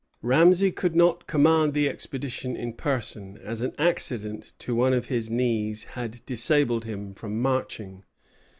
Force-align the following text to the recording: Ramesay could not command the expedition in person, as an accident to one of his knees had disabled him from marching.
Ramesay 0.23 0.71
could 0.71 0.95
not 0.95 1.27
command 1.27 1.75
the 1.75 1.87
expedition 1.87 2.55
in 2.57 2.73
person, 2.73 3.37
as 3.37 3.61
an 3.61 3.73
accident 3.77 4.51
to 4.57 4.73
one 4.73 4.93
of 4.93 5.09
his 5.09 5.29
knees 5.29 5.83
had 5.83 6.25
disabled 6.25 6.85
him 6.85 7.13
from 7.13 7.39
marching. 7.39 8.03